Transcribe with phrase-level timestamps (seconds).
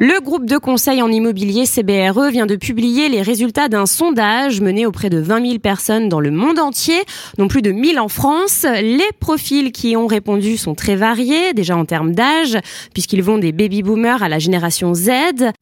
[0.00, 4.86] Le groupe de conseil en immobilier CBRE vient de publier les résultats d'un sondage mené
[4.86, 7.00] auprès de 20 000 personnes dans le monde entier,
[7.36, 8.64] non plus de 1000 en France.
[8.80, 12.56] Les profils qui ont répondu sont très variés, déjà en termes d'âge,
[12.92, 15.10] puisqu'ils vont des baby-boomers à la génération Z.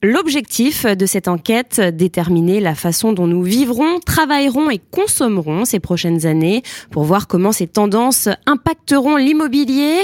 [0.02, 6.26] L'objectif de cette enquête, déterminer la façon dont nous vivrons, travaillerons et consommerons ces prochaines
[6.26, 9.96] années pour voir comment ces tendances impacteront l'immobilier.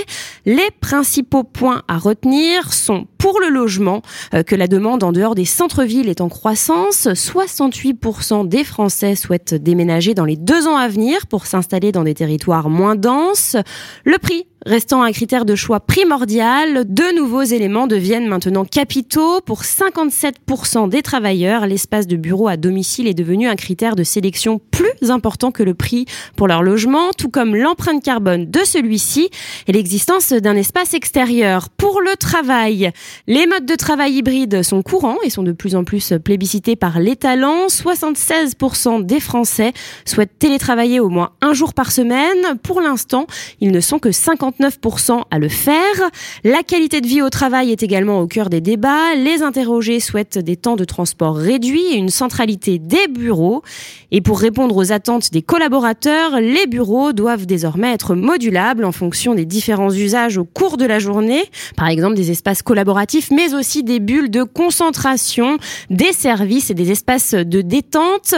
[0.47, 4.03] Les principaux points à retenir sont pour le logement
[4.35, 7.07] euh, que la demande en dehors des centres-villes est en croissance.
[7.07, 12.15] 68% des Français souhaitent déménager dans les deux ans à venir pour s'installer dans des
[12.15, 13.57] territoires moins denses.
[14.05, 19.41] Le prix Restant un critère de choix primordial, deux nouveaux éléments deviennent maintenant capitaux.
[19.41, 24.61] Pour 57% des travailleurs, l'espace de bureau à domicile est devenu un critère de sélection
[24.71, 29.31] plus important que le prix pour leur logement, tout comme l'empreinte carbone de celui-ci
[29.67, 31.69] et l'existence d'un espace extérieur.
[31.71, 32.93] Pour le travail,
[33.27, 37.01] les modes de travail hybrides sont courants et sont de plus en plus plébiscités par
[37.01, 37.67] les talents.
[37.67, 39.73] 76% des Français
[40.05, 42.59] souhaitent télétravailler au moins un jour par semaine.
[42.63, 43.27] Pour l'instant,
[43.61, 46.11] ils ne sont que 50 9% à le faire.
[46.45, 49.15] La qualité de vie au travail est également au cœur des débats.
[49.17, 53.63] Les interrogés souhaitent des temps de transport réduits et une centralité des bureaux.
[54.11, 59.35] Et pour répondre aux attentes des collaborateurs, les bureaux doivent désormais être modulables en fonction
[59.35, 61.45] des différents usages au cours de la journée.
[61.77, 65.59] Par exemple, des espaces collaboratifs, mais aussi des bulles de concentration,
[65.91, 68.35] des services et des espaces de détente.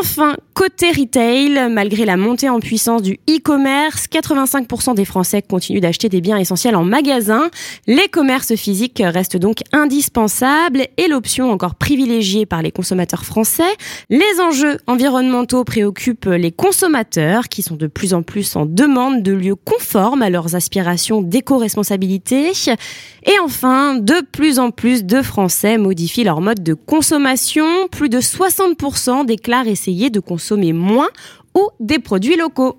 [0.00, 5.06] Enfin, côté retail, malgré la montée en puissance du e-commerce, 85% des
[5.46, 7.50] Continuent d'acheter des biens essentiels en magasin.
[7.86, 13.76] Les commerces physiques restent donc indispensables et l'option encore privilégiée par les consommateurs français.
[14.10, 19.32] Les enjeux environnementaux préoccupent les consommateurs qui sont de plus en plus en demande de
[19.32, 22.52] lieux conformes à leurs aspirations d'éco-responsabilité.
[23.26, 27.66] Et enfin, de plus en plus de Français modifient leur mode de consommation.
[27.90, 31.08] Plus de 60% déclarent essayer de consommer moins
[31.54, 32.78] ou des produits locaux.